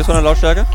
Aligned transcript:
ist 0.00 0.06
von 0.06 0.14
der 0.14 0.22
Lautstärke? 0.22 0.66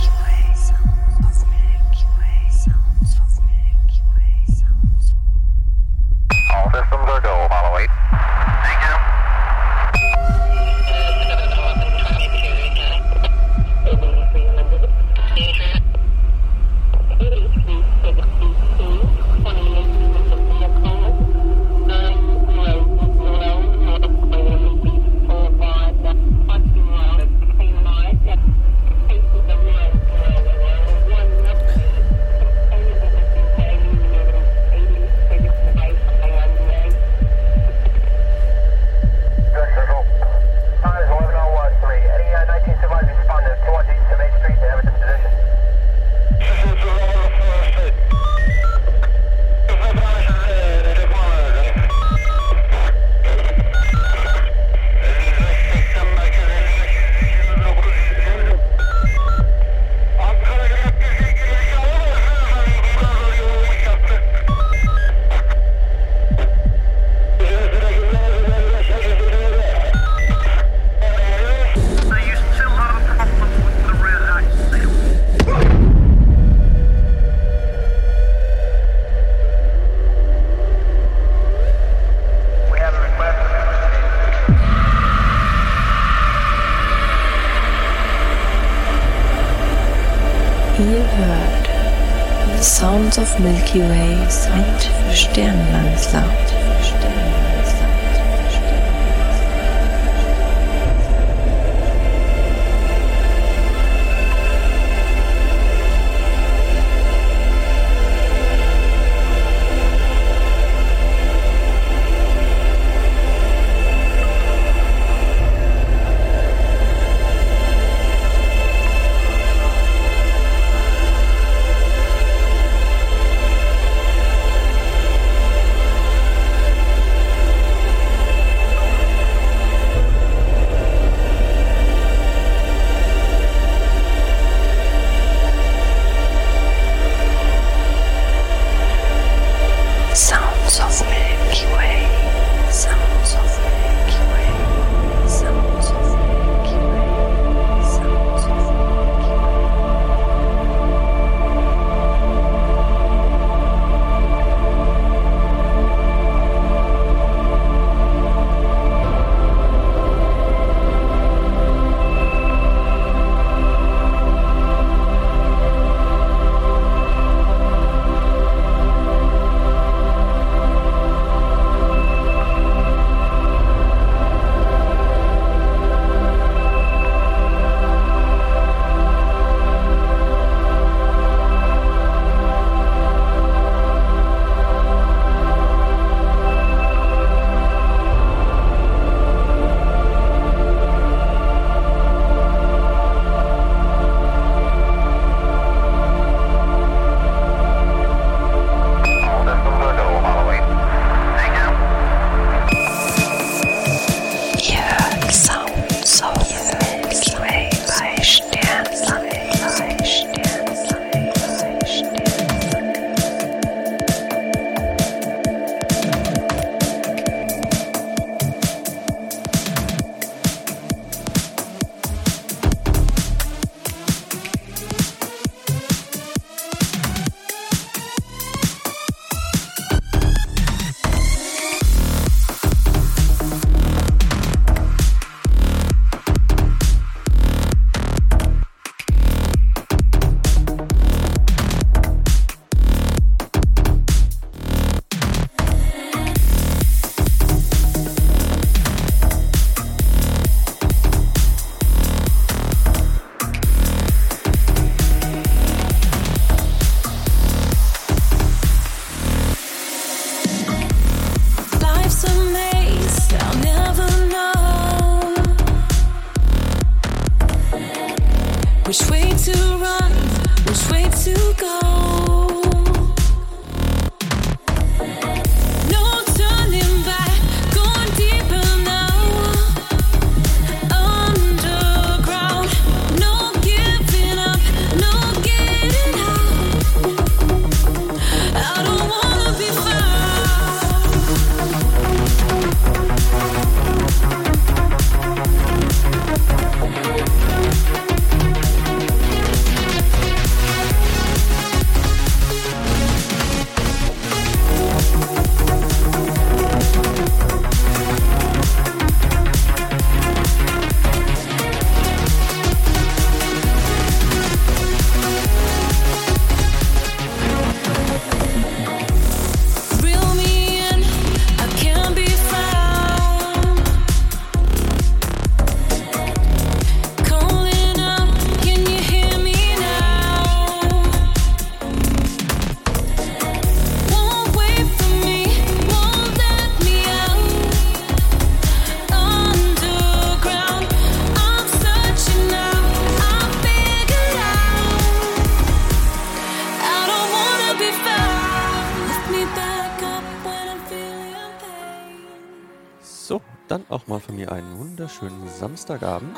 Wunderschönen 355.06 355.48
Samstagabend 355.48 356.36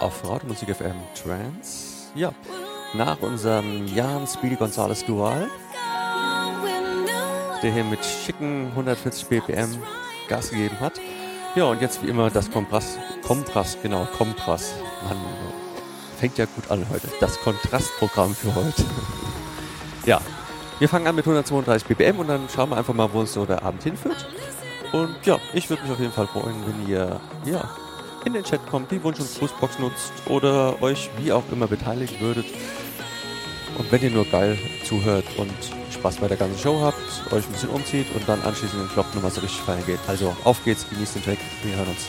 auf 0.00 0.22
Radiomusik 0.28 0.76
FM 0.76 0.96
Trance. 1.14 2.10
Ja, 2.14 2.30
nach 2.92 3.18
unserem 3.22 3.86
Jan 3.86 4.26
Speedy 4.26 4.54
Gonzales 4.54 5.02
Dual, 5.06 5.48
der 7.62 7.72
hier 7.72 7.84
mit 7.84 8.04
schicken 8.04 8.66
140 8.72 9.28
BPM 9.28 9.78
Gas 10.28 10.50
gegeben 10.50 10.78
hat. 10.78 11.00
Ja, 11.54 11.64
und 11.64 11.80
jetzt 11.80 12.02
wie 12.02 12.08
immer 12.08 12.28
das 12.28 12.50
Kompass, 12.50 12.98
Kompass, 13.26 13.78
genau, 13.82 14.06
Kompass. 14.18 14.74
Mann, 15.08 15.16
fängt 16.18 16.36
ja 16.36 16.44
gut 16.54 16.70
an 16.70 16.84
heute. 16.90 17.08
Das 17.18 17.40
Kontrastprogramm 17.40 18.34
für 18.34 18.54
heute. 18.54 18.84
ja, 20.04 20.20
wir 20.80 20.88
fangen 20.90 21.06
an 21.06 21.14
mit 21.14 21.24
132 21.24 21.88
BPM 21.88 22.18
und 22.18 22.28
dann 22.28 22.46
schauen 22.54 22.68
wir 22.68 22.76
einfach 22.76 22.92
mal, 22.92 23.10
wo 23.10 23.20
uns 23.20 23.32
so 23.32 23.46
der 23.46 23.62
Abend 23.62 23.82
hinführt. 23.84 24.26
Und 24.92 25.14
ja, 25.24 25.38
ich 25.52 25.68
würde 25.68 25.82
mich 25.82 25.92
auf 25.92 26.00
jeden 26.00 26.12
Fall 26.12 26.26
freuen, 26.26 26.56
wenn 26.66 26.88
ihr 26.88 27.20
ja, 27.44 27.70
in 28.24 28.32
den 28.32 28.44
Chat 28.44 28.66
kommt, 28.66 28.90
die 28.90 29.02
Wunsch- 29.02 29.20
und 29.20 29.38
Grußbox 29.38 29.78
nutzt 29.78 30.12
oder 30.26 30.80
euch 30.82 31.10
wie 31.18 31.32
auch 31.32 31.44
immer 31.52 31.66
beteiligen 31.66 32.20
würdet. 32.20 32.46
Und 33.76 33.92
wenn 33.92 34.02
ihr 34.02 34.10
nur 34.10 34.24
geil 34.24 34.58
zuhört 34.84 35.24
und 35.36 35.52
Spaß 35.92 36.16
bei 36.16 36.28
der 36.28 36.36
ganzen 36.36 36.58
Show 36.58 36.80
habt, 36.80 37.32
euch 37.32 37.46
ein 37.46 37.52
bisschen 37.52 37.70
umzieht 37.70 38.06
und 38.14 38.28
dann 38.28 38.42
anschließend 38.42 38.82
den 38.82 38.88
Flop 38.88 39.14
nochmal 39.14 39.30
so 39.30 39.40
richtig 39.40 39.60
feiern 39.60 39.84
geht. 39.86 40.00
Also 40.08 40.36
auf 40.44 40.64
geht's, 40.64 40.88
genießt 40.88 41.16
den 41.16 41.24
Track, 41.24 41.38
wir 41.62 41.76
hören 41.76 41.88
uns. 41.88 42.06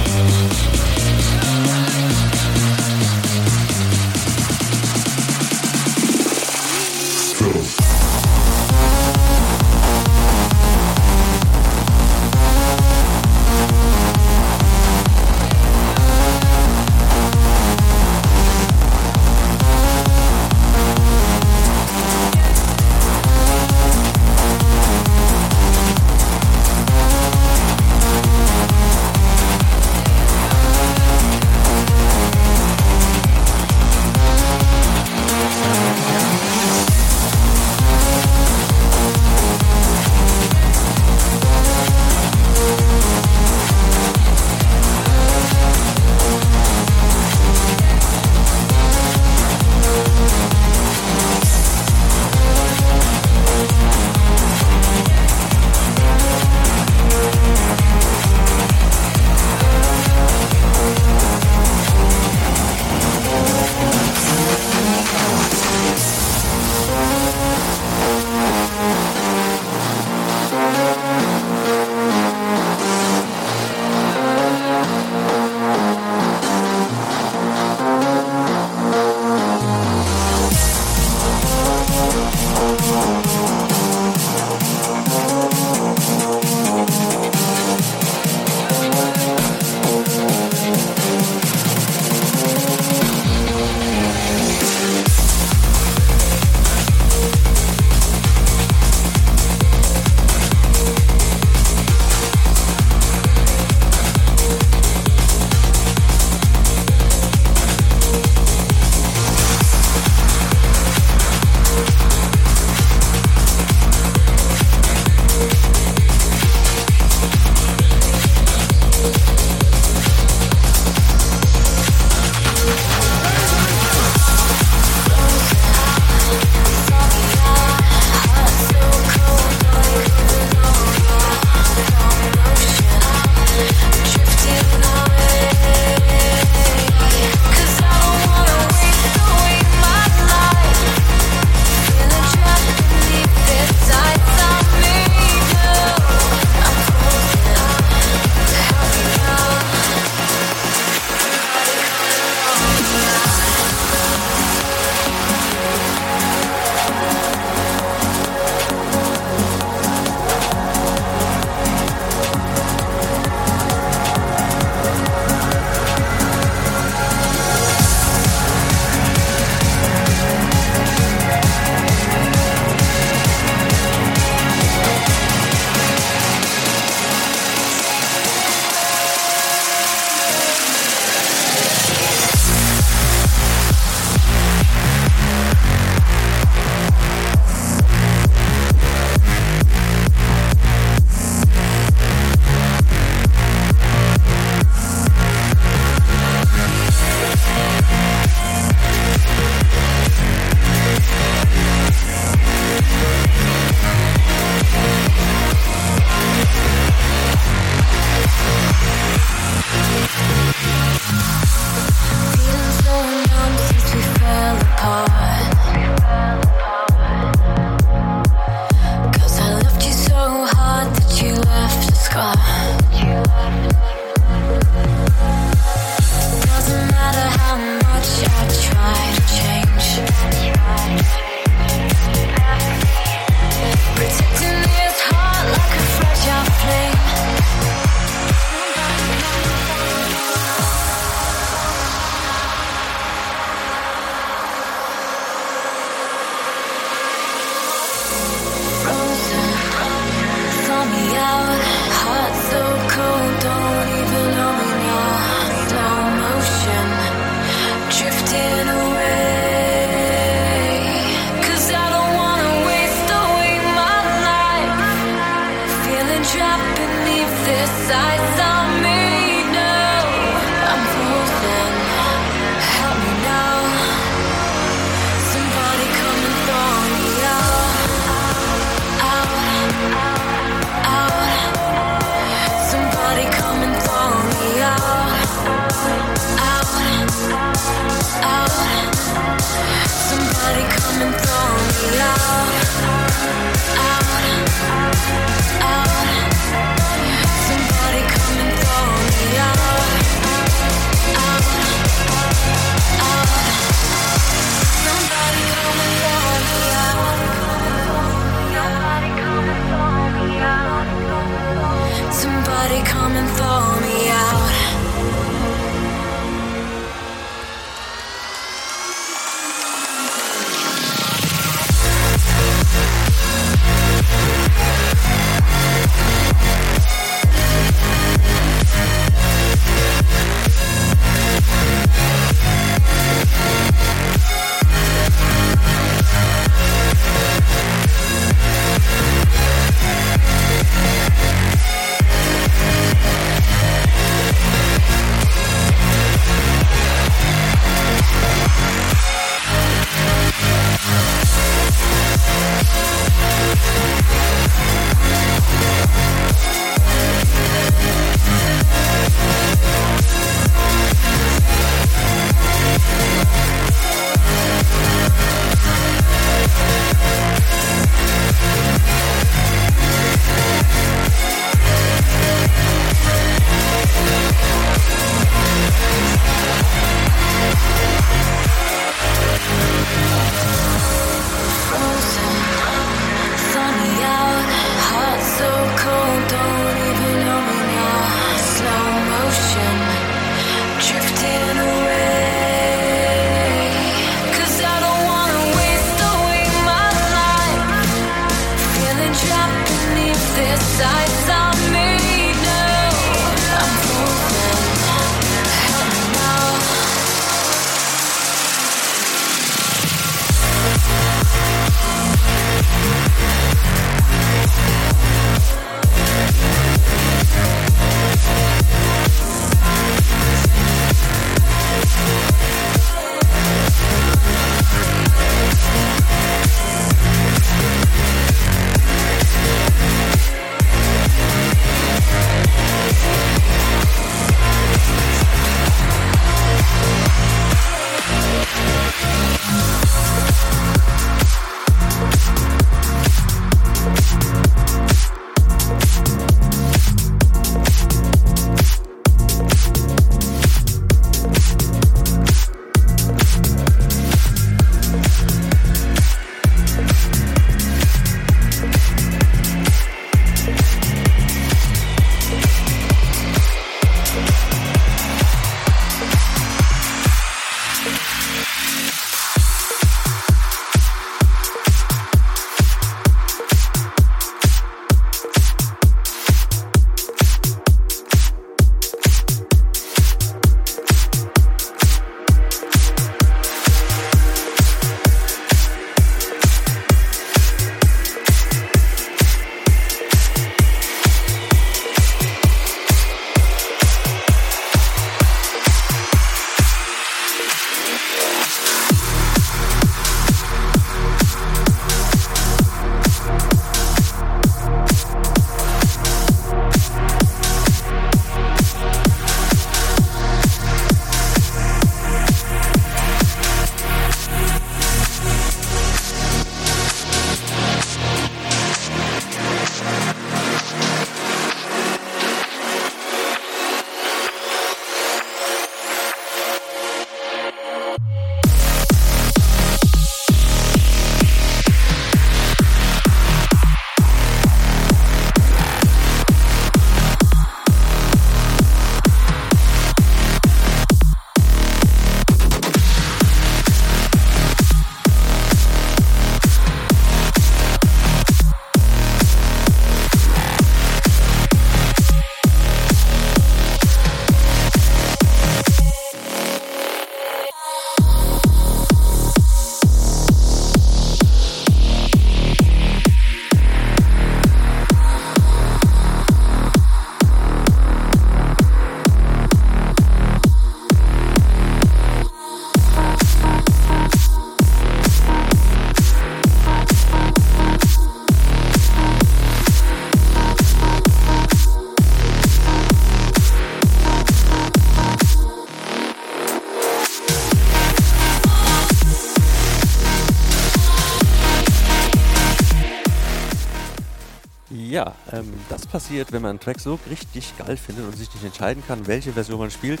Das 595.70 595.86
passiert, 595.86 596.32
wenn 596.32 596.42
man 596.42 596.50
einen 596.50 596.60
Track 596.60 596.80
so 596.80 596.98
richtig 597.08 597.56
geil 597.56 597.76
findet 597.76 598.04
und 598.04 598.16
sich 598.16 598.32
nicht 598.34 598.44
entscheiden 598.44 598.82
kann, 598.86 599.06
welche 599.06 599.32
Version 599.32 599.58
man 599.58 599.70
spielt. 599.70 600.00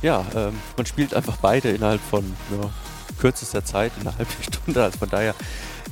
Ja, 0.00 0.24
ähm, 0.34 0.58
man 0.76 0.86
spielt 0.86 1.14
einfach 1.14 1.36
beide 1.36 1.70
innerhalb 1.70 2.00
von 2.00 2.24
ja, 2.50 2.70
kürzester 3.20 3.64
Zeit, 3.64 3.92
in 4.00 4.06
einer 4.06 4.16
halben 4.16 4.42
Stunde. 4.42 4.82
Also 4.82 4.98
von 4.98 5.10
daher, 5.10 5.34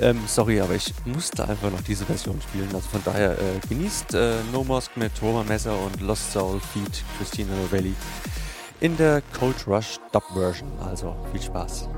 ähm, 0.01 0.21
sorry, 0.27 0.61
aber 0.61 0.75
ich 0.75 0.93
musste 1.05 1.47
einfach 1.49 1.71
noch 1.71 1.83
diese 1.83 2.05
Version 2.07 2.41
spielen. 2.41 2.69
Also 2.75 2.89
von 2.89 3.03
daher 3.05 3.33
äh, 3.33 3.67
genießt 3.69 4.15
äh, 4.15 4.37
No 4.53 4.65
Mosque 4.65 4.97
mit 4.97 5.13
Roma 5.23 5.45
Messer 5.45 5.79
und 5.79 6.01
Lost 6.01 6.33
Soul 6.33 6.61
Feed 6.73 7.05
Christina 7.19 7.55
Novelli 7.55 7.95
in 8.81 8.97
der 8.97 9.23
Cold 9.39 9.67
Rush 9.67 9.99
Dub 10.13 10.25
Version. 10.35 10.71
Also 10.81 11.15
viel 11.33 11.43
Spaß. 11.43 11.89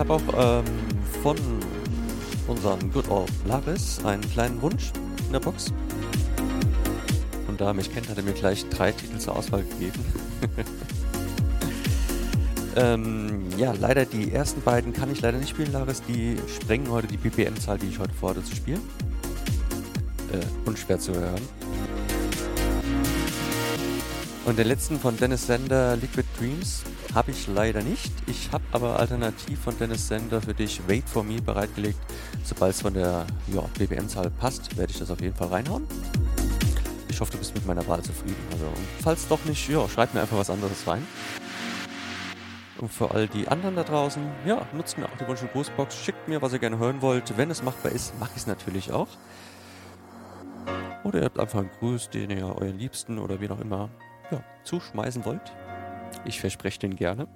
Habe 0.00 0.14
auch 0.14 0.22
ähm, 0.34 0.64
von 1.22 1.36
unserem 2.48 2.90
Good 2.90 3.10
Old 3.10 3.30
Laris 3.46 4.02
einen 4.02 4.22
kleinen 4.22 4.60
Wunsch 4.62 4.92
in 5.26 5.32
der 5.32 5.40
Box. 5.40 5.66
Und 7.46 7.60
da 7.60 7.66
er 7.66 7.74
mich 7.74 7.92
kennt, 7.92 8.08
hat 8.08 8.16
er 8.16 8.22
mir 8.22 8.32
gleich 8.32 8.66
drei 8.70 8.92
Titel 8.92 9.18
zur 9.18 9.36
Auswahl 9.36 9.62
gegeben. 9.62 10.02
ähm, 12.76 13.42
ja, 13.58 13.74
leider 13.78 14.06
die 14.06 14.32
ersten 14.32 14.62
beiden 14.62 14.94
kann 14.94 15.12
ich 15.12 15.20
leider 15.20 15.36
nicht 15.36 15.50
spielen, 15.50 15.70
Laris. 15.70 16.02
Die 16.08 16.36
sprengen 16.48 16.90
heute 16.90 17.06
die 17.06 17.18
BPM-Zahl, 17.18 17.76
die 17.76 17.88
ich 17.88 17.98
heute 17.98 18.14
vorhatte 18.14 18.42
zu 18.42 18.56
spielen. 18.56 18.80
Äh, 20.32 20.66
unschwer 20.66 20.98
zu 20.98 21.12
hören. 21.12 21.42
Und 24.46 24.58
den 24.58 24.66
letzten 24.66 24.98
von 24.98 25.18
Dennis 25.18 25.46
Sender, 25.46 25.94
Liquid 25.96 26.26
Dreams, 26.38 26.84
habe 27.14 27.32
ich 27.32 27.46
leider 27.48 27.82
nicht. 27.82 27.99
Ich 28.30 28.48
habe 28.52 28.62
aber 28.70 28.96
alternativ 28.96 29.58
von 29.58 29.76
Dennis 29.76 30.06
Sender 30.06 30.40
für 30.40 30.54
dich 30.54 30.80
Wait 30.86 31.08
for 31.08 31.24
Me 31.24 31.42
bereitgelegt. 31.42 31.98
Sobald 32.44 32.76
es 32.76 32.80
von 32.80 32.94
der 32.94 33.26
ja, 33.48 33.60
BBM-Zahl 33.76 34.30
passt, 34.30 34.76
werde 34.76 34.92
ich 34.92 35.00
das 35.00 35.10
auf 35.10 35.20
jeden 35.20 35.34
Fall 35.34 35.48
reinhauen. 35.48 35.84
Ich 37.08 37.20
hoffe, 37.20 37.32
du 37.32 37.38
bist 37.38 37.56
mit 37.56 37.66
meiner 37.66 37.84
Wahl 37.88 38.00
zufrieden. 38.02 38.40
Also, 38.52 38.66
falls 39.02 39.26
doch 39.26 39.44
nicht, 39.46 39.68
ja, 39.68 39.88
schreib 39.88 40.14
mir 40.14 40.20
einfach 40.20 40.38
was 40.38 40.48
anderes 40.48 40.86
rein. 40.86 41.04
Und 42.78 42.92
für 42.92 43.10
all 43.10 43.26
die 43.26 43.48
anderen 43.48 43.74
da 43.74 43.82
draußen, 43.82 44.22
ja, 44.46 44.64
nutzt 44.74 44.96
mir 44.96 45.06
auch 45.06 45.16
die 45.20 45.26
Wunsch- 45.26 45.42
und 45.42 45.50
Grußbox. 45.50 45.96
Schickt 45.96 46.28
mir, 46.28 46.40
was 46.40 46.52
ihr 46.52 46.60
gerne 46.60 46.78
hören 46.78 47.02
wollt. 47.02 47.36
Wenn 47.36 47.50
es 47.50 47.64
machbar 47.64 47.90
ist, 47.90 48.16
mache 48.20 48.30
ich 48.36 48.42
es 48.42 48.46
natürlich 48.46 48.92
auch. 48.92 49.08
Oder 51.02 51.18
ihr 51.18 51.24
habt 51.24 51.40
einfach 51.40 51.58
einen 51.58 51.70
Gruß, 51.80 52.10
den 52.10 52.30
ihr 52.30 52.46
euren 52.46 52.78
Liebsten 52.78 53.18
oder 53.18 53.40
wie 53.40 53.50
auch 53.50 53.60
immer 53.60 53.90
ja, 54.30 54.40
zuschmeißen 54.62 55.24
wollt. 55.24 55.52
Ich 56.24 56.40
verspreche 56.40 56.78
den 56.78 56.94
gerne. 56.94 57.26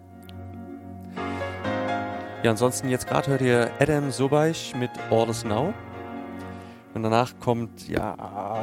Ja, 2.45 2.51
ansonsten 2.51 2.91
jetzt 2.91 3.07
gerade 3.07 3.31
hört 3.31 3.41
ihr 3.41 3.71
Adam 3.81 4.11
Sobaich 4.11 4.75
mit 4.77 4.91
All 5.11 5.31
Is 5.31 5.45
Now. 5.47 5.73
Und 6.93 7.03
danach 7.03 7.33
kommt, 7.41 7.89
ja, 7.89 8.15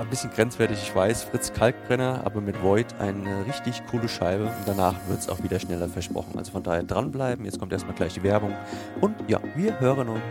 ein 0.01 0.07
bisschen 0.07 0.29
grenzwertig, 0.29 0.77
ich 0.83 0.95
weiß, 0.95 1.23
Fritz 1.23 1.51
Kalkbrenner, 1.51 2.21
aber 2.23 2.41
mit 2.41 2.61
Void 2.61 2.85
eine 2.99 3.43
richtig 3.47 3.81
coole 3.89 4.07
Scheibe. 4.07 4.43
Und 4.43 4.67
danach 4.67 4.93
wird 5.07 5.21
es 5.21 5.29
auch 5.29 5.41
wieder 5.41 5.59
schneller 5.59 5.89
versprochen. 5.89 6.37
Also 6.37 6.51
von 6.51 6.61
daher 6.61 6.83
dranbleiben. 6.83 7.43
Jetzt 7.43 7.57
kommt 7.57 7.73
erstmal 7.73 7.95
gleich 7.95 8.13
die 8.13 8.21
Werbung. 8.21 8.53
Und 9.01 9.15
ja, 9.27 9.39
wir 9.55 9.79
hören 9.79 10.09
uns. 10.09 10.21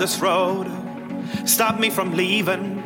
This 0.00 0.18
road. 0.18 0.66
Stop 1.44 1.78
me 1.78 1.90
from 1.90 2.16
leaving. 2.16 2.78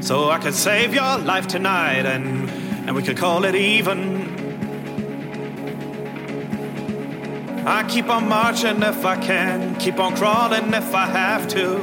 So 0.00 0.30
I 0.30 0.38
could 0.38 0.54
save 0.54 0.94
your 0.94 1.18
life 1.18 1.46
tonight 1.46 2.06
and, 2.06 2.48
and 2.88 2.96
we 2.96 3.02
could 3.02 3.18
call 3.18 3.44
it 3.44 3.54
even. 3.54 4.34
I 7.66 7.86
keep 7.88 8.08
on 8.08 8.28
marching 8.28 8.82
if 8.82 9.04
I 9.04 9.16
can, 9.16 9.74
keep 9.76 9.98
on 9.98 10.16
crawling 10.16 10.72
if 10.72 10.94
I 10.94 11.06
have 11.06 11.46
to. 11.48 11.76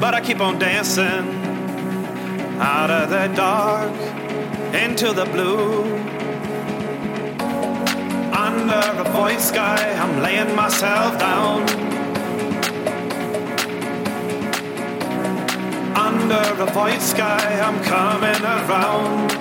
But 0.00 0.14
I 0.14 0.20
keep 0.20 0.40
on 0.40 0.58
dancing 0.58 1.26
out 2.60 2.90
of 2.90 3.08
the 3.08 3.28
dark 3.34 3.92
into 4.74 5.12
the 5.12 5.24
blue. 5.24 5.93
Under 8.66 9.02
a 9.02 9.12
void 9.12 9.40
sky, 9.40 9.92
I'm 9.92 10.22
laying 10.22 10.56
myself 10.56 11.18
down. 11.18 11.68
Under 15.94 16.62
a 16.62 16.66
void 16.72 17.02
sky, 17.02 17.60
I'm 17.60 17.78
coming 17.84 18.42
around. 18.42 19.32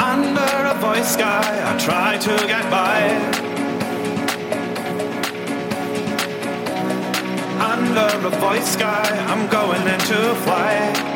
Under 0.00 0.52
a 0.72 0.74
void 0.80 1.04
sky, 1.04 1.52
I 1.70 1.78
try 1.78 2.18
to 2.18 2.46
get 2.48 2.68
by. 2.68 2.98
Under 7.72 8.26
a 8.26 8.30
void 8.40 8.64
sky, 8.64 9.06
I'm 9.28 9.46
going 9.46 9.86
into 9.86 10.34
flight. 10.42 11.15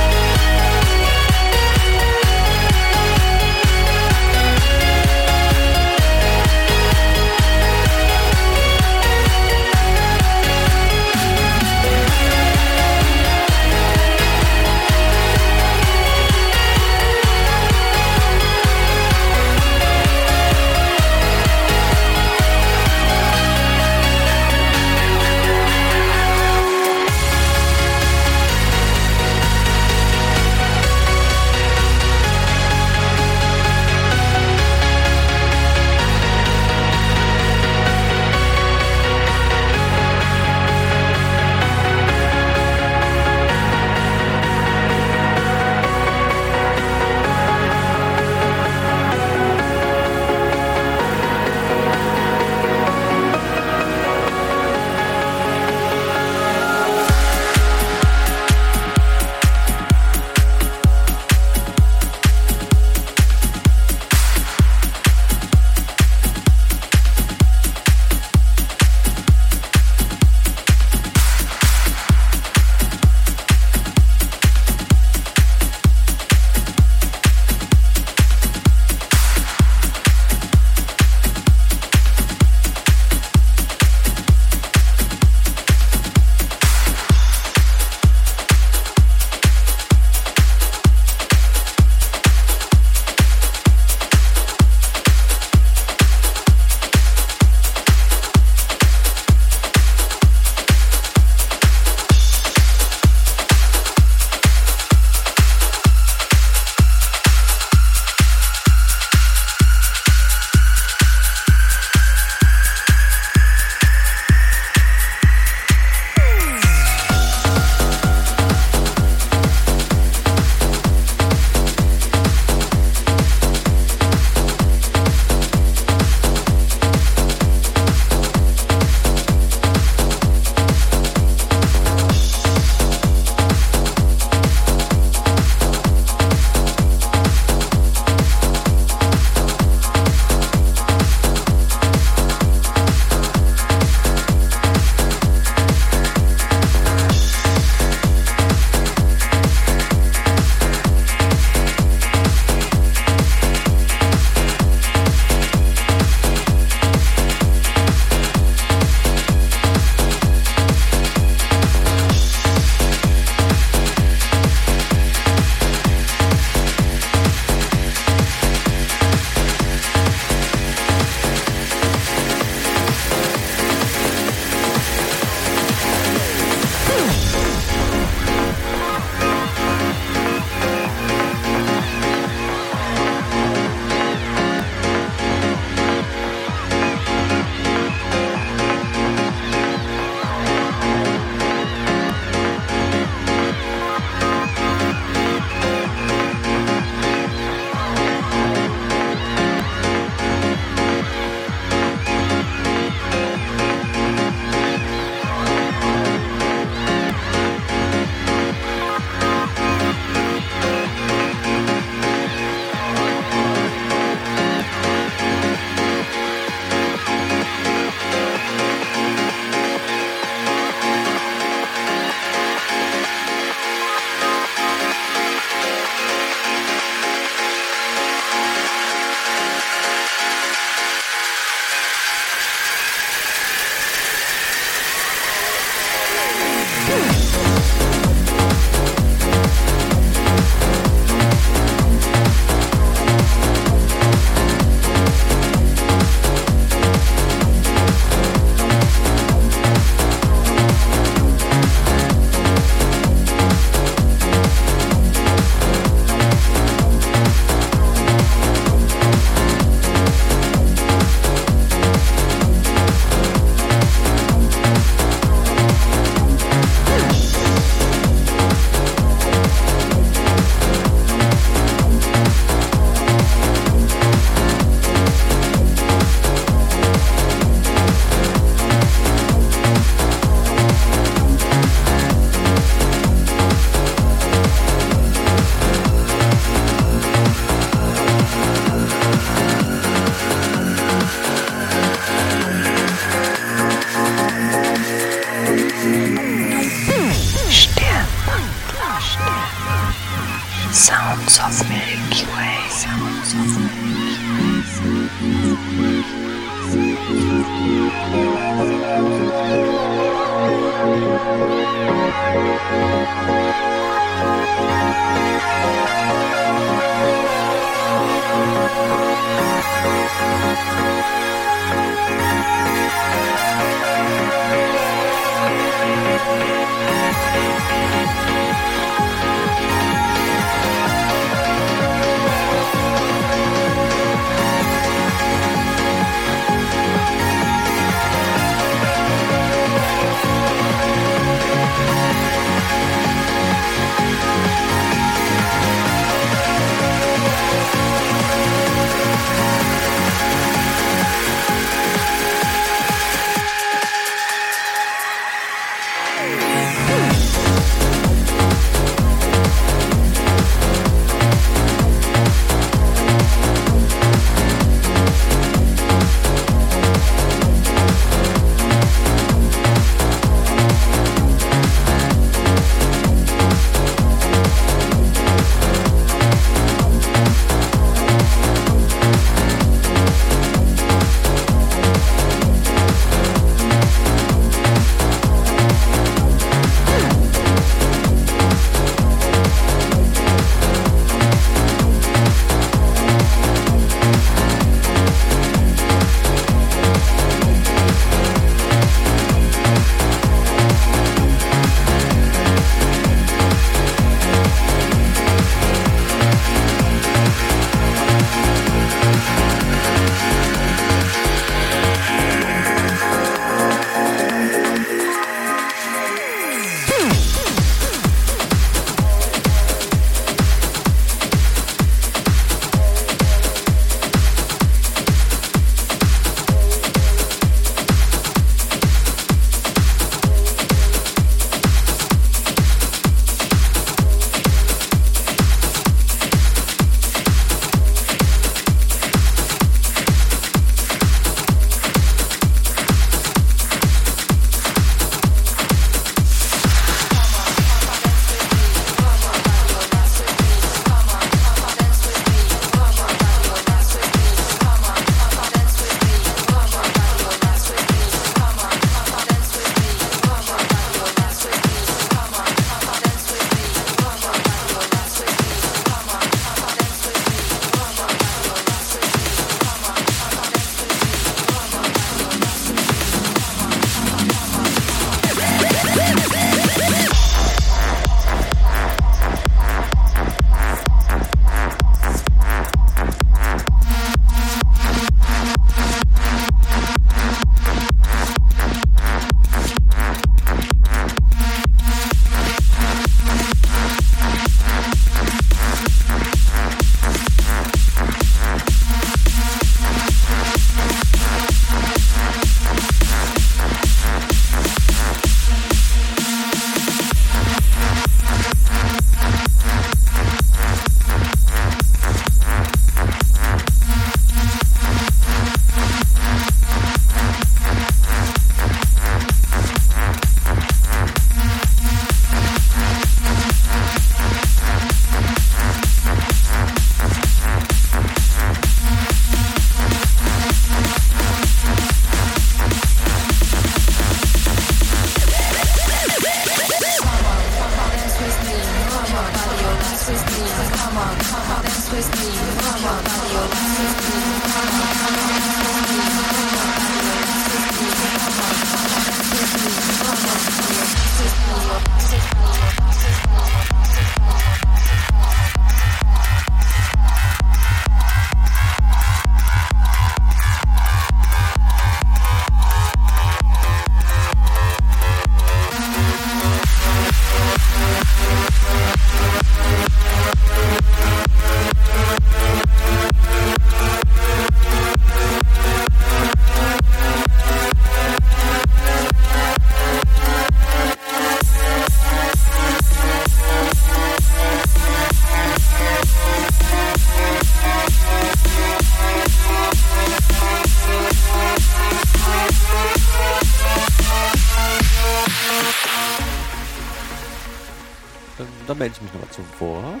Mich 599.10 599.20
nochmal 599.20 599.30
zu 599.30 599.42
Wort. 599.60 600.00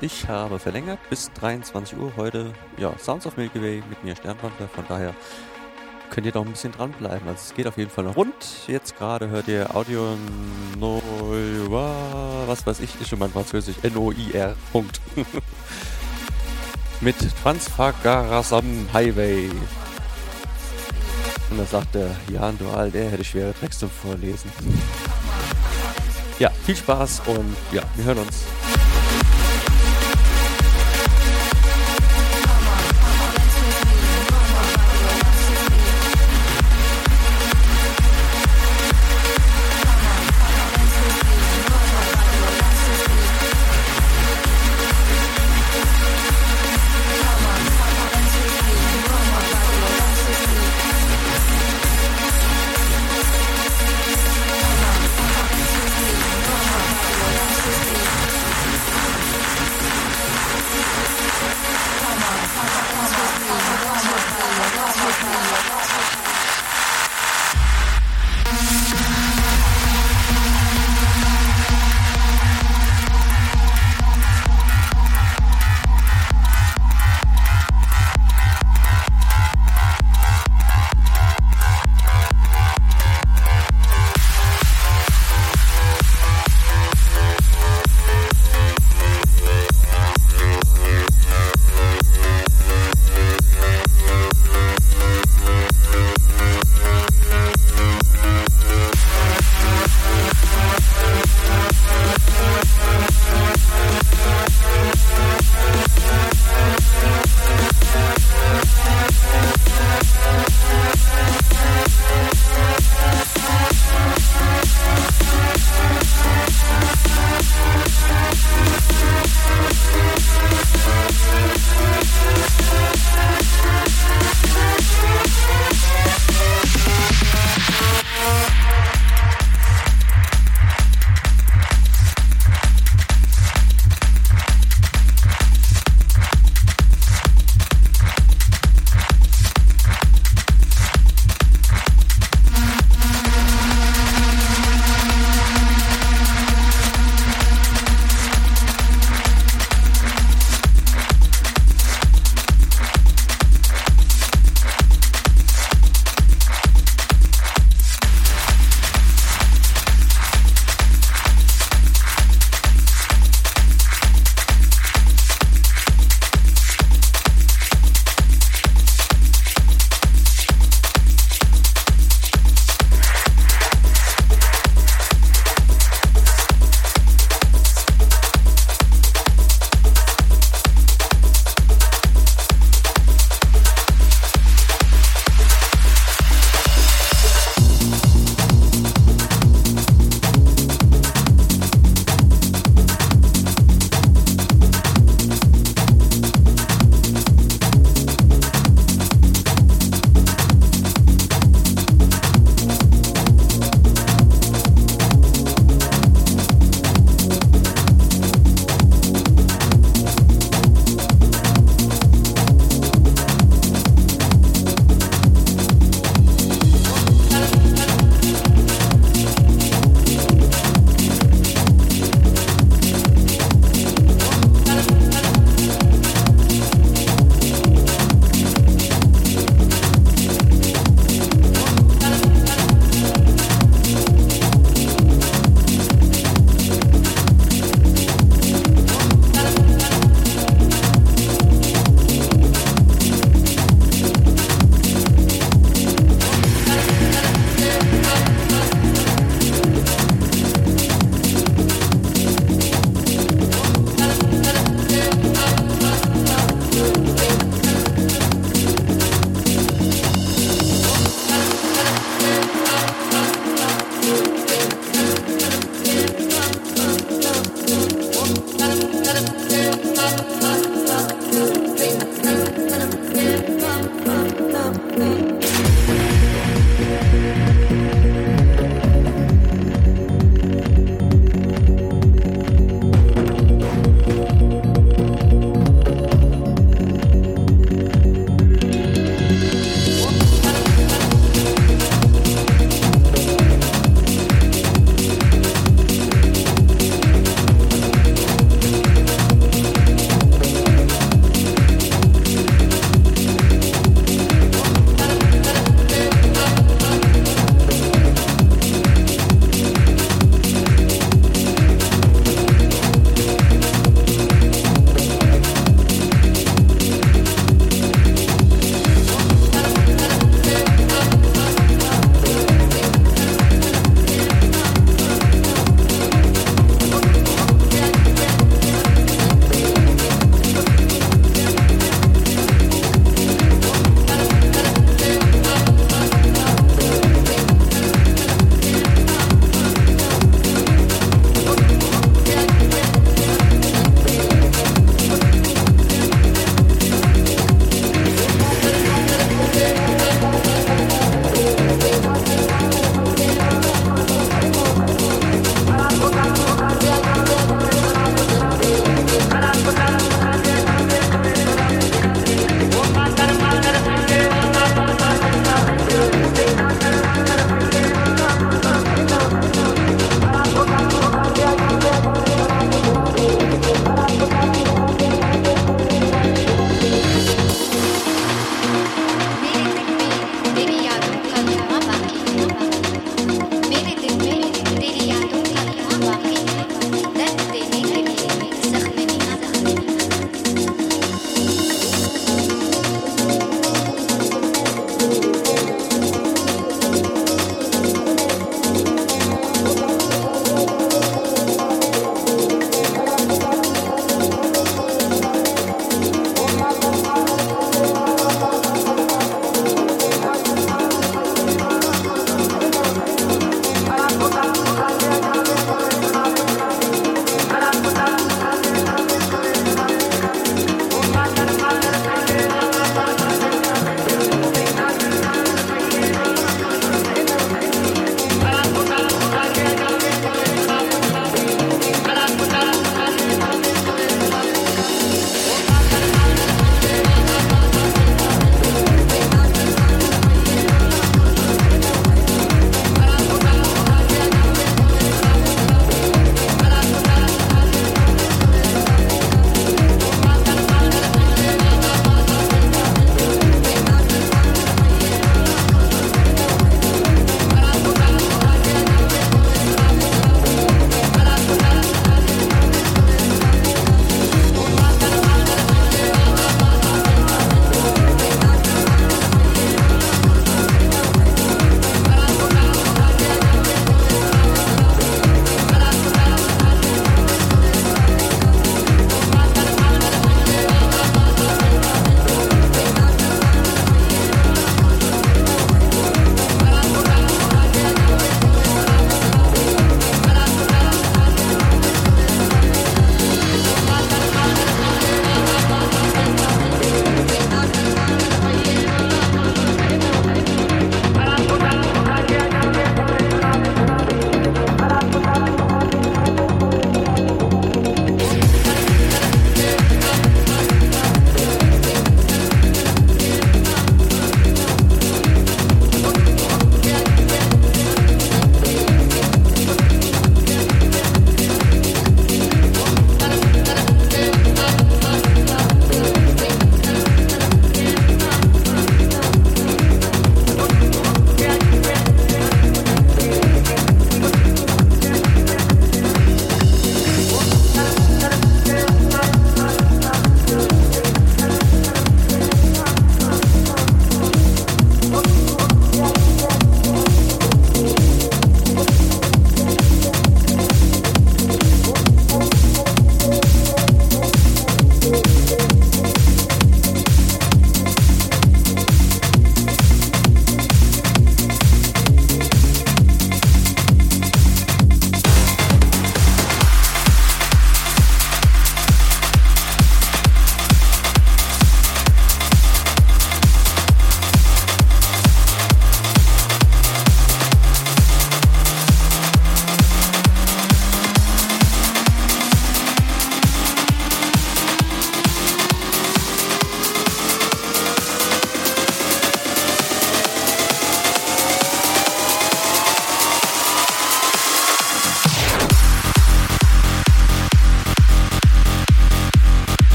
Ich 0.00 0.28
habe 0.28 0.58
verlängert 0.58 0.98
bis 1.10 1.32
23 1.34 1.98
Uhr 1.98 2.12
heute. 2.16 2.52
Ja, 2.76 2.92
Sounds 2.98 3.26
of 3.26 3.36
Milky 3.36 3.62
Way 3.62 3.82
mit 3.88 4.02
mir 4.02 4.16
Sternwandler. 4.16 4.68
Von 4.68 4.84
daher 4.88 5.14
könnt 6.10 6.26
ihr 6.26 6.32
doch 6.32 6.44
ein 6.44 6.50
bisschen 6.50 6.72
dranbleiben. 6.72 7.28
Also 7.28 7.40
es 7.40 7.54
geht 7.54 7.66
auf 7.66 7.78
jeden 7.78 7.90
Fall 7.90 8.04
noch 8.04 8.16
rund. 8.16 8.34
Jetzt 8.66 8.96
gerade 8.96 9.28
hört 9.28 9.48
ihr 9.48 9.74
Audio 9.74 10.16
Noir, 10.78 12.44
was 12.46 12.66
weiß 12.66 12.80
ich, 12.80 13.00
ist 13.00 13.08
schon 13.08 13.18
mal 13.18 13.28
Französisch, 13.28 13.76
N-O-I-R, 13.82 14.54
Punkt. 14.72 15.00
mit 17.00 17.16
Transfagarasam 17.42 18.88
Highway. 18.92 19.50
Und 21.50 21.58
da 21.58 21.64
sagt 21.64 21.94
der 21.94 22.10
Jan 22.30 22.58
Dual, 22.58 22.90
der 22.90 23.10
hätte 23.10 23.24
schwere 23.24 23.54
Tracks 23.54 23.78
zum 23.78 23.90
Vorlesen. 23.90 24.50
Viel 26.64 26.76
Spaß 26.76 27.22
und 27.26 27.56
ja, 27.72 27.82
wir 27.96 28.04
hören 28.04 28.18
uns. 28.18 28.41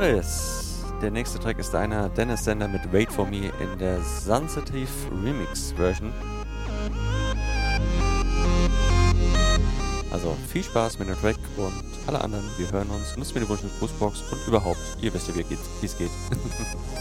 Laris. 0.00 0.82
Der 1.00 1.12
nächste 1.12 1.38
Track 1.38 1.60
ist 1.60 1.72
einer 1.72 2.08
Dennis 2.08 2.42
Sender 2.42 2.66
mit 2.66 2.92
Wait 2.92 3.12
For 3.12 3.24
Me 3.24 3.52
in 3.60 3.78
der 3.78 4.02
Sensitive 4.02 4.90
Remix 5.22 5.70
Version. 5.70 6.12
Also 10.10 10.36
viel 10.48 10.64
Spaß 10.64 10.98
mit 10.98 11.06
dem 11.06 11.14
Track 11.20 11.36
und 11.56 11.84
alle 12.08 12.20
anderen, 12.20 12.44
wir 12.58 12.72
hören 12.72 12.90
uns. 12.90 13.16
Nutzt 13.16 13.36
mir 13.36 13.42
die 13.42 13.48
Wunsch 13.48 13.62
mit 13.62 13.78
Grußbox 13.78 14.32
und 14.32 14.48
überhaupt, 14.48 14.80
ihr 15.00 15.14
wisst 15.14 15.28
ja, 15.28 15.36
wie 15.36 15.86
es 15.86 15.96
geht. 15.96 16.10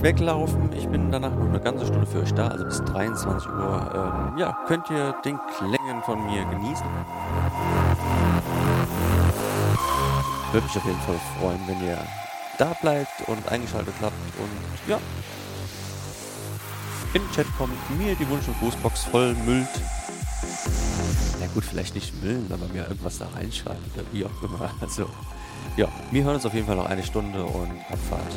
nicht 0.00 0.02
weglaufen, 0.02 0.72
ich 0.72 0.88
bin 0.88 1.10
danach 1.10 1.34
noch 1.34 1.48
eine 1.48 1.60
ganze 1.60 1.86
Stunde 1.86 2.06
für 2.06 2.20
euch 2.20 2.32
da, 2.32 2.48
also 2.48 2.64
bis 2.64 2.82
23 2.84 3.48
Uhr. 3.48 3.90
Ähm, 3.94 4.38
ja, 4.38 4.56
könnt 4.66 4.88
ihr 4.90 5.14
den 5.24 5.38
Klängen 5.56 6.02
von 6.02 6.24
mir 6.24 6.44
genießen. 6.46 6.86
Würde 10.52 10.66
mich 10.66 10.76
auf 10.76 10.84
jeden 10.84 11.00
Fall 11.00 11.20
freuen, 11.38 11.60
wenn 11.66 11.86
ihr 11.86 11.98
da 12.58 12.72
bleibt 12.80 13.28
und 13.28 13.46
eingeschaltet 13.48 13.94
habt 14.00 14.14
und 14.38 14.90
ja, 14.90 14.98
den 17.12 17.22
Chat 17.32 17.46
kommt, 17.58 17.74
mir 17.98 18.14
die 18.14 18.28
Wunsch- 18.28 18.48
und 18.48 18.58
Grußbox 18.58 19.04
voll 19.04 19.34
müllt. 19.44 19.68
Na 21.40 21.46
gut, 21.52 21.64
vielleicht 21.64 21.94
nicht 21.94 22.22
müllen, 22.22 22.50
aber 22.50 22.66
mir 22.72 22.88
irgendwas 22.88 23.18
da 23.18 23.28
reinschreiben 23.34 23.84
oder 23.94 24.04
wie 24.12 24.24
auch 24.24 24.42
immer. 24.42 24.70
Also, 24.80 25.06
ja, 25.76 25.88
wir 26.10 26.24
hören 26.24 26.34
uns 26.36 26.46
auf 26.46 26.54
jeden 26.54 26.66
Fall 26.66 26.76
noch 26.76 26.86
eine 26.86 27.02
Stunde 27.02 27.44
und 27.44 27.70
Abfahrt. 27.90 28.34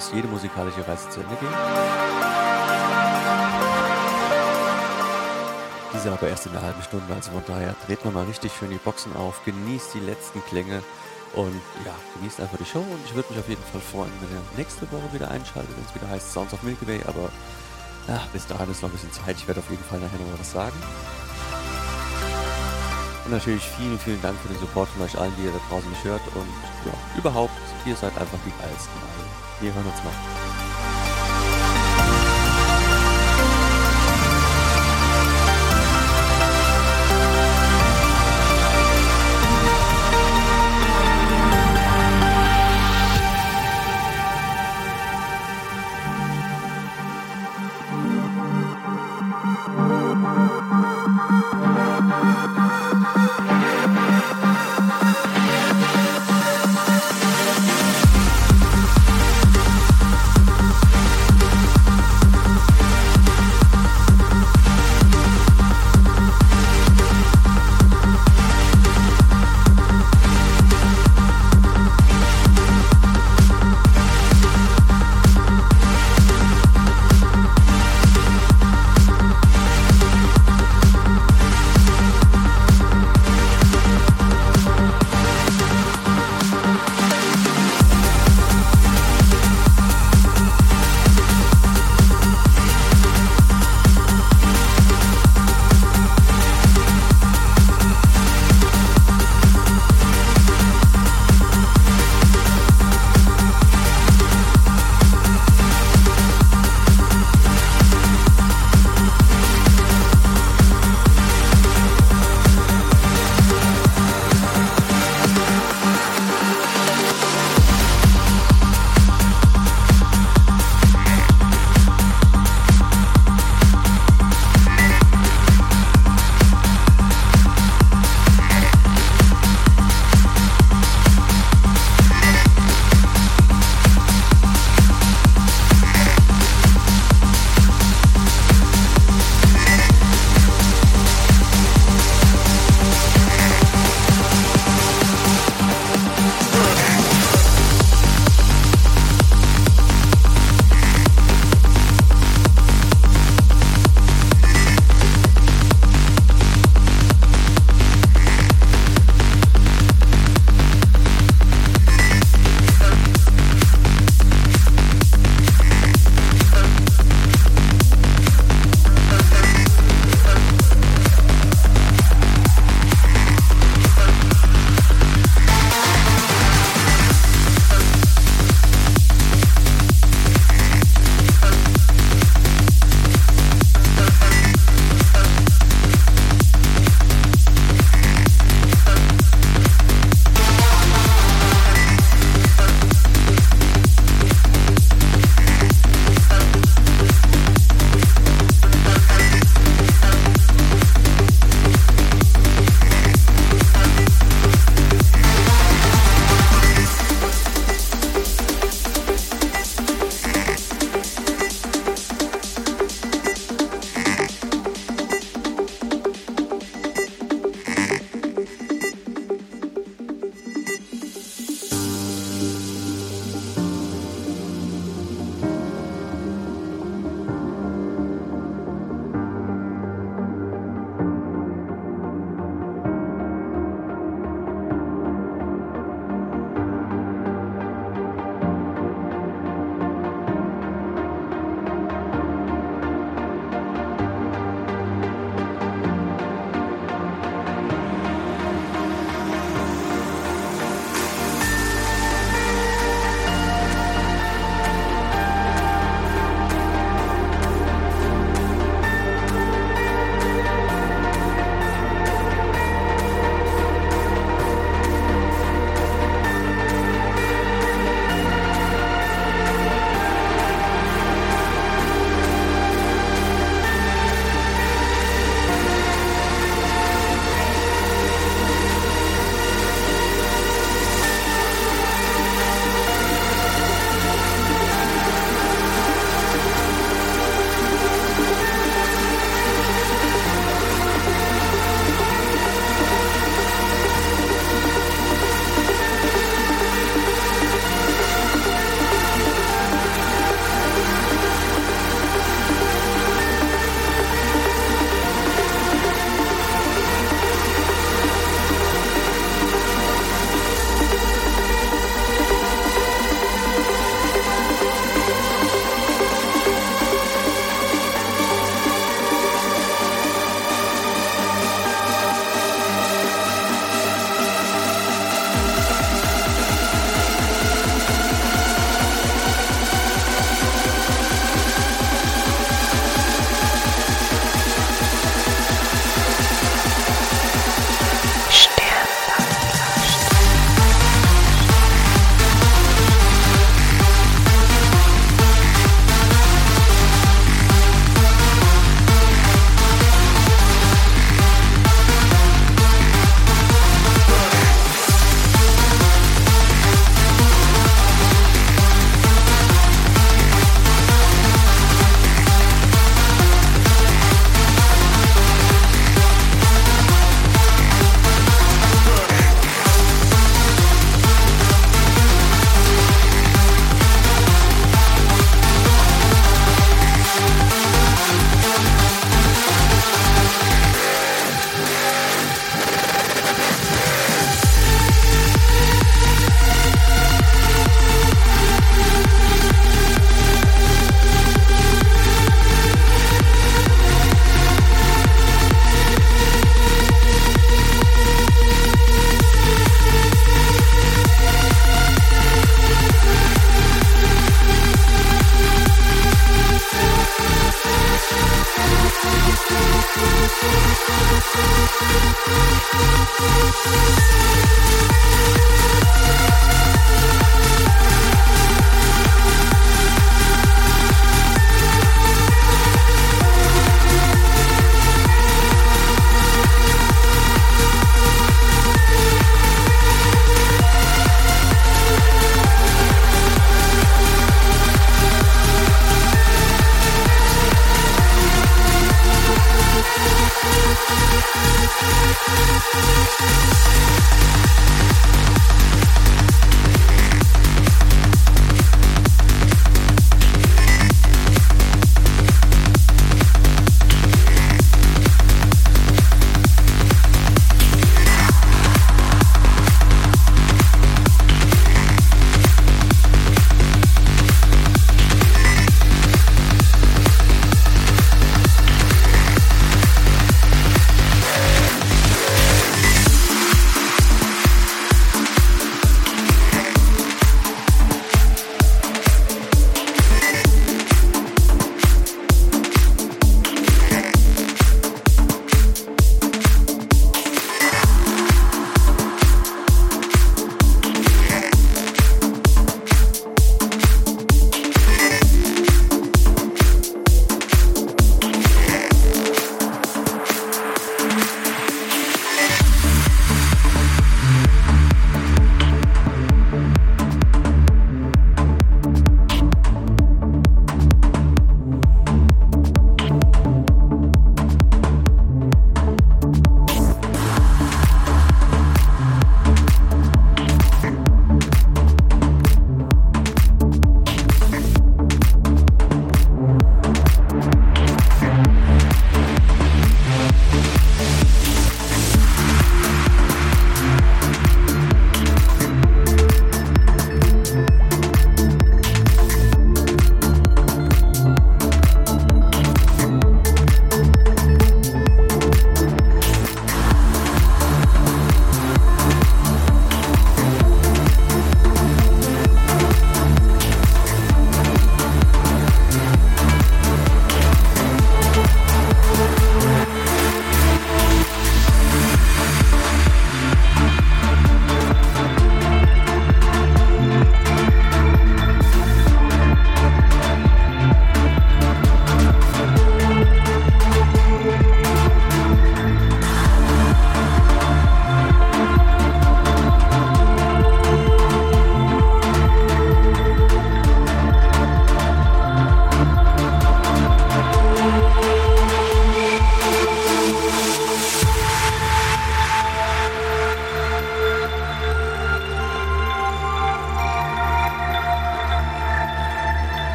Muss 0.00 0.12
jede 0.14 0.28
musikalische 0.28 0.86
Reise 0.88 1.10
zu 1.10 1.20
Ende 1.20 1.36
gehen. 1.36 1.52
Diese 5.92 6.10
aber 6.10 6.28
erst 6.28 6.46
in 6.46 6.52
einer 6.52 6.62
halben 6.62 6.82
Stunde, 6.82 7.12
also 7.12 7.32
von 7.32 7.42
daher 7.46 7.74
dreht 7.86 8.02
man 8.06 8.14
mal 8.14 8.24
richtig 8.24 8.50
schön 8.58 8.70
die 8.70 8.76
Boxen 8.76 9.14
auf, 9.14 9.44
genießt 9.44 9.92
die 9.92 10.00
letzten 10.00 10.42
Klänge 10.46 10.82
und 11.34 11.60
ja, 11.84 11.92
genießt 12.16 12.40
einfach 12.40 12.56
die 12.56 12.64
Show 12.64 12.78
und 12.78 13.00
ich 13.04 13.14
würde 13.14 13.28
mich 13.30 13.40
auf 13.40 13.48
jeden 13.48 13.62
Fall 13.62 13.80
freuen, 13.80 14.12
wenn 14.20 14.30
ihr 14.30 14.42
nächste 14.56 14.90
Woche 14.90 15.12
wieder 15.12 15.30
einschaltet, 15.30 15.70
wenn 15.76 15.84
es 15.84 15.94
wieder 15.94 16.08
heißt 16.08 16.32
Sounds 16.32 16.54
of 16.54 16.62
Milky 16.62 16.86
Way, 16.86 17.02
aber 17.06 17.28
ja, 18.08 18.22
bis 18.32 18.46
dahin 18.46 18.70
ist 18.70 18.80
noch 18.80 18.88
ein 18.88 18.92
bisschen 18.92 19.12
Zeit, 19.12 19.36
ich 19.36 19.46
werde 19.46 19.60
auf 19.60 19.68
jeden 19.68 19.84
Fall 19.84 20.00
nachher 20.00 20.18
noch 20.18 20.40
was 20.40 20.52
sagen. 20.52 20.76
Und 23.26 23.32
natürlich 23.32 23.68
vielen, 23.76 23.98
vielen 23.98 24.22
Dank 24.22 24.38
für 24.40 24.48
den 24.48 24.58
Support 24.60 24.88
von 24.88 25.02
euch 25.02 25.18
allen, 25.18 25.34
die 25.36 25.44
ihr 25.44 25.52
da 25.52 25.60
draußen 25.68 25.90
mich 25.90 26.04
hört 26.04 26.22
und 26.34 26.48
ja, 26.86 26.94
überhaupt, 27.18 27.52
ihr 27.84 27.96
seid 27.96 28.16
einfach 28.16 28.38
die 28.46 28.52
geilsten. 28.62 28.96
Also, 28.96 29.29
wir 29.60 29.74
hören 29.74 29.86
uns 29.86 30.04
noch. 30.04 30.39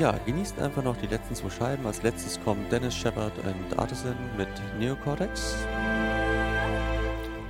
Ja, 0.00 0.18
genießt 0.24 0.58
einfach 0.58 0.82
noch 0.82 0.96
die 0.96 1.06
letzten 1.06 1.34
zwei 1.34 1.50
Scheiben. 1.50 1.86
Als 1.86 2.02
letztes 2.02 2.42
kommt 2.42 2.72
Dennis 2.72 2.94
Shepard 2.94 3.32
und 3.44 3.78
Artisan 3.78 4.16
mit 4.38 4.48
Neocortex. 4.78 5.56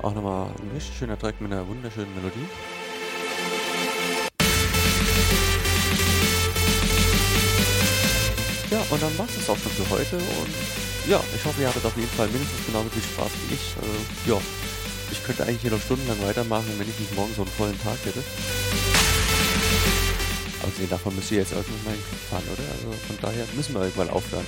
Auch 0.03 0.13
nochmal 0.13 0.49
ein 0.49 0.71
richtig 0.75 0.97
schöner 0.97 1.17
Track 1.17 1.41
mit 1.41 1.53
einer 1.53 1.67
wunderschönen 1.69 2.13
Melodie. 2.17 2.49
Ja, 8.71 8.83
und 8.91 9.01
dann 9.01 9.17
war 9.17 9.27
es 9.27 9.37
das 9.37 9.51
auch 9.51 9.57
schon 9.57 9.73
für 9.73 9.89
heute. 9.91 10.17
Und 10.17 10.55
ja, 11.09 11.21
ich 11.35 11.45
hoffe, 11.45 11.63
ihr 11.63 11.69
hattet 11.69 11.85
auf 11.85 11.97
jeden 11.97 12.09
Fall 12.09 12.27
mindestens 12.29 12.67
genauso 12.67 12.89
viel 12.89 13.03
Spaß 13.03 13.31
wie 13.47 13.55
ich. 13.55 13.77
Äh, 13.77 14.31
ja, 14.31 14.41
ich 15.13 15.23
könnte 15.23 15.45
eigentlich 15.45 15.63
hier 15.63 15.71
noch 15.71 15.81
stundenlang 15.81 16.21
weitermachen, 16.25 16.73
wenn 16.79 16.89
ich 16.89 16.99
nicht 16.99 17.15
morgen 17.15 17.33
so 17.35 17.43
einen 17.43 17.51
vollen 17.53 17.81
Tag 17.81 17.99
hätte. 18.05 18.23
Abgesehen 20.71 20.91
davon 20.91 21.17
müsst 21.17 21.33
ihr 21.33 21.39
jetzt 21.39 21.51
irgendwann 21.51 21.85
mal 21.85 21.99
fahren, 22.31 22.45
oder? 22.47 22.63
Also 22.71 22.93
von 23.09 23.19
daher 23.21 23.45
müssen 23.57 23.75
wir 23.75 23.81
irgendwann 23.81 24.11
aufhören. 24.11 24.47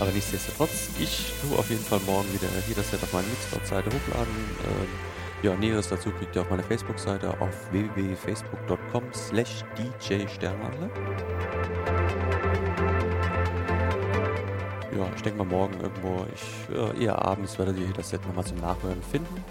Aber 0.00 0.10
nichtsdestotrotz, 0.10 0.88
ich 0.98 1.34
tue 1.42 1.58
auf 1.58 1.68
jeden 1.68 1.84
Fall 1.84 2.00
morgen 2.06 2.32
wieder 2.32 2.48
hier 2.66 2.76
das 2.76 2.90
Set 2.90 3.02
auf 3.02 3.12
meine 3.12 3.26
Mixcloud-Seite 3.26 3.90
hochladen. 3.90 4.34
Ähm, 4.64 4.88
ja, 5.42 5.54
Näheres 5.54 5.90
dazu 5.90 6.10
kriegt 6.12 6.34
ihr 6.34 6.40
auf 6.40 6.48
meiner 6.48 6.62
Facebook-Seite 6.62 7.38
auf 7.42 7.70
www.facebook.com 7.72 9.04
slash 9.12 9.64
djsternadler. 9.76 10.88
Ja, 14.96 15.10
ich 15.14 15.22
denke 15.22 15.44
mal 15.44 15.44
morgen 15.44 15.78
irgendwo, 15.78 16.24
ich, 16.34 16.74
äh, 16.74 17.04
eher 17.04 17.20
abends 17.20 17.58
werdet 17.58 17.76
ihr 17.76 17.84
hier 17.84 17.94
das 17.94 18.08
Set 18.08 18.26
nochmal 18.26 18.46
zum 18.46 18.56
Nachhören 18.60 19.02
finden 19.02 19.44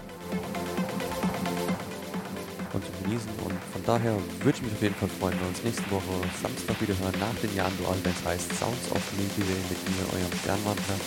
genießen. 3.02 3.30
Und 3.44 3.58
von 3.72 3.82
daher 3.84 4.14
würde 4.42 4.56
ich 4.56 4.62
mich 4.62 4.72
auf 4.72 4.82
jeden 4.82 4.94
Fall 4.96 5.10
freuen, 5.18 5.34
wenn 5.34 5.42
wir 5.42 5.52
uns 5.54 5.62
nächste 5.62 5.86
Woche 5.90 6.14
Samstag 6.40 6.76
wieder 6.80 6.96
hören, 6.98 7.18
nach 7.18 7.36
den 7.42 7.52
Jahren 7.54 7.74
Dual, 7.78 7.98
wenn 8.02 8.14
es 8.14 8.24
heißt 8.24 8.48
Sounds 8.58 8.86
of 8.94 9.02
Milky 9.18 9.42
Way 9.42 9.60
mit 9.68 9.80
mir, 9.90 10.04
eurem 10.14 10.34
Sternwandler. 10.42 10.98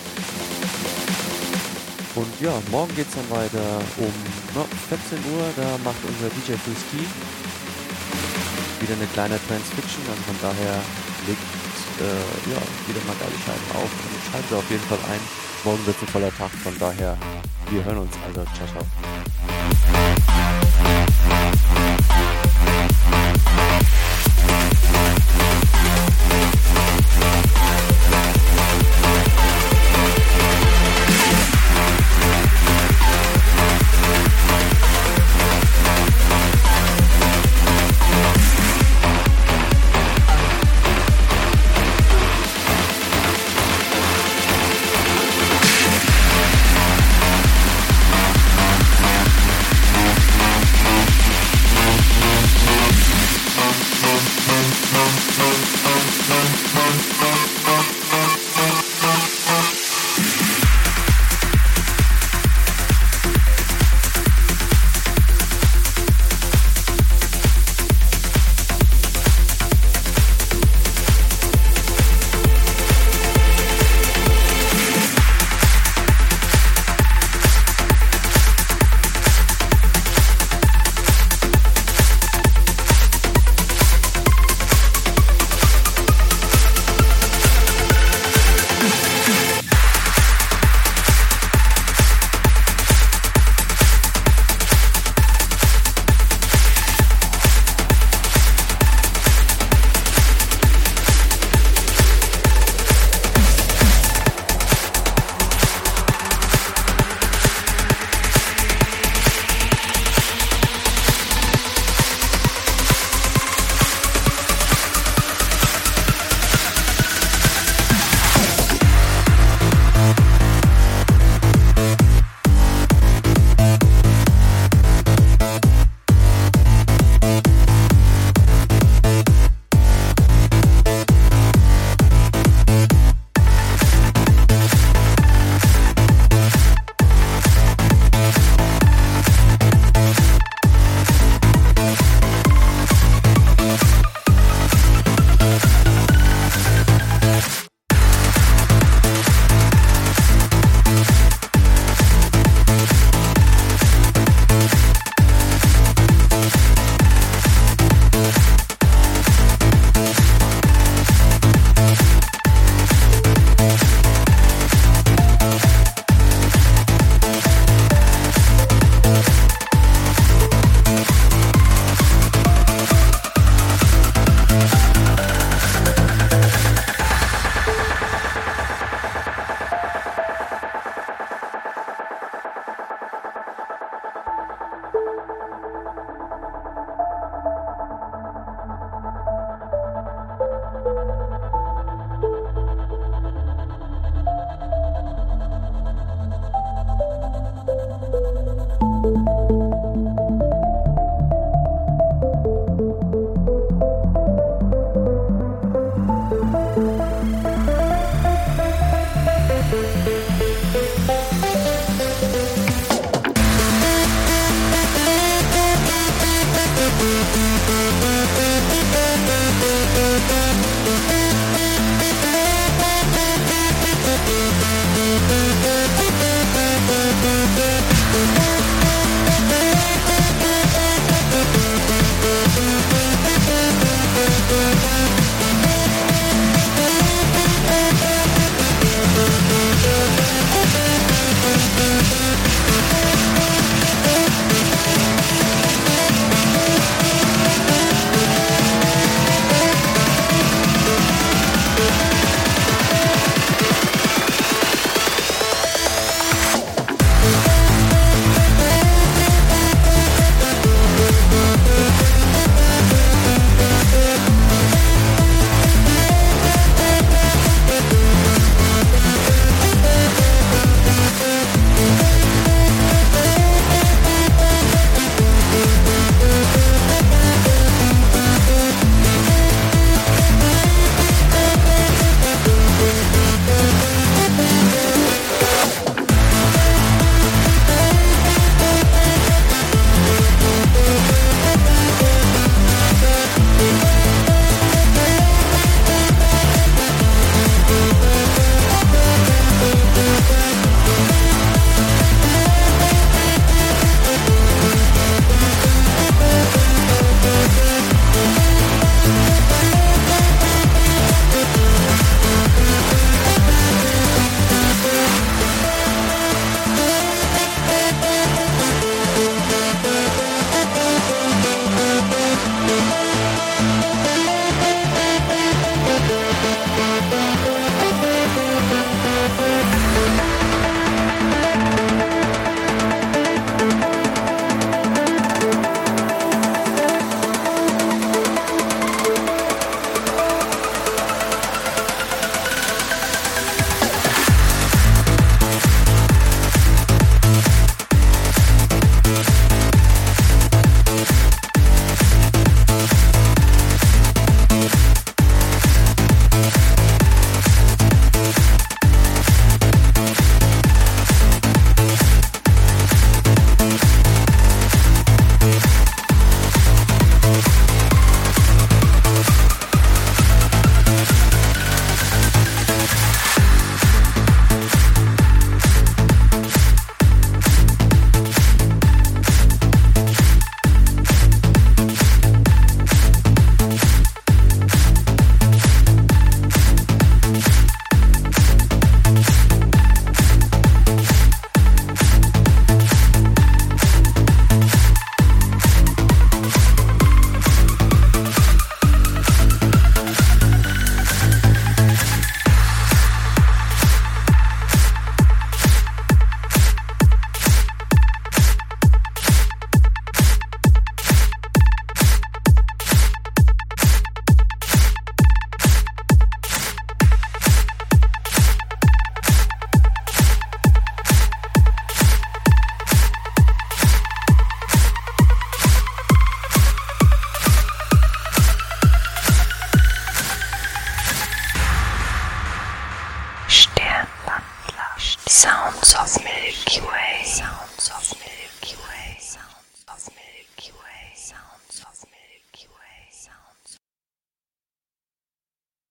Und 2.16 2.32
ja, 2.40 2.54
morgen 2.70 2.92
geht 2.96 3.08
es 3.08 3.14
dann 3.14 3.28
weiter 3.28 3.66
um 4.00 4.14
na, 4.56 4.64
14 4.88 5.20
Uhr, 5.36 5.44
da 5.56 5.68
macht 5.84 6.00
unser 6.00 6.32
DJ 6.32 6.56
Full 6.56 6.76
Ski 6.80 7.04
wieder 8.80 8.94
eine 8.94 9.06
kleine 9.12 9.40
Transfiction 9.48 10.04
und 10.08 10.20
von 10.24 10.36
daher 10.40 10.80
legt 11.26 11.44
äh, 12.00 12.52
ja, 12.52 12.60
wieder 12.88 13.02
mal 13.08 13.16
geile 13.16 13.36
Scheiben 13.40 13.68
auf 13.72 13.88
und 13.88 14.20
schaltet 14.30 14.52
auf 14.52 14.68
jeden 14.70 14.84
Fall 14.84 15.00
ein. 15.12 15.45
Morgen 15.66 15.84
wird 15.84 15.96
es 15.96 16.02
ein 16.02 16.08
voller 16.08 16.32
Tag, 16.32 16.48
von 16.62 16.78
daher, 16.78 17.18
wir 17.70 17.84
hören 17.84 17.98
uns 17.98 18.12
also. 18.24 18.44
Ciao, 18.54 18.68
ciao. 18.68 18.86